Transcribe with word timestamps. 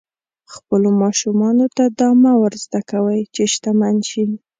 خپلو 0.53 0.89
ماشومانو 1.03 1.65
ته 1.75 1.83
دا 1.99 2.09
مه 2.23 2.33
ور 2.41 2.53
زده 2.63 2.79
کوئ 2.91 3.21
چې 3.35 3.43
شتمن 3.53 3.95
شي. 4.09 4.23